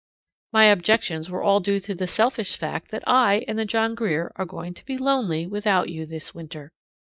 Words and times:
My 0.51 0.65
objections 0.65 1.29
were 1.29 1.43
all 1.43 1.59
due 1.59 1.79
to 1.81 1.93
the 1.93 2.07
selfish 2.07 2.57
fact 2.57 2.89
that 2.89 3.03
I 3.07 3.45
and 3.47 3.59
the 3.59 3.65
John 3.65 3.93
Grier 3.93 4.31
are 4.35 4.45
going 4.45 4.73
to 4.73 4.85
be 4.85 4.97
lonely 4.97 5.45
without 5.45 5.89
you 5.89 6.07
this 6.07 6.33
winter. 6.33 6.71